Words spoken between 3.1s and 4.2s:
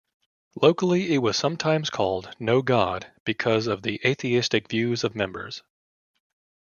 because of the